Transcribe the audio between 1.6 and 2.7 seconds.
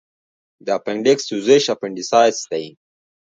اپنډیسایټس دی.